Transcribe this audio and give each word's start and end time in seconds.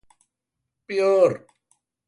Peor. 0.87 1.31